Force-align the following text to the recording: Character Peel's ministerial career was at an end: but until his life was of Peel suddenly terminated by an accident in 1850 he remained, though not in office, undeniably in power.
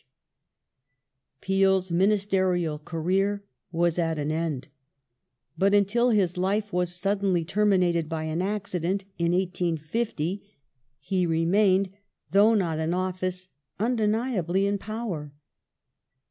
Character 0.01 1.45
Peel's 1.45 1.91
ministerial 1.91 2.79
career 2.79 3.43
was 3.71 3.99
at 3.99 4.17
an 4.17 4.31
end: 4.31 4.67
but 5.59 5.75
until 5.75 6.09
his 6.09 6.37
life 6.37 6.73
was 6.73 6.89
of 6.89 6.89
Peel 6.89 6.97
suddenly 7.03 7.45
terminated 7.45 8.09
by 8.09 8.23
an 8.23 8.41
accident 8.41 9.05
in 9.19 9.31
1850 9.33 10.41
he 10.99 11.27
remained, 11.27 11.91
though 12.31 12.55
not 12.55 12.79
in 12.79 12.95
office, 12.95 13.49
undeniably 13.79 14.65
in 14.65 14.79
power. 14.79 15.31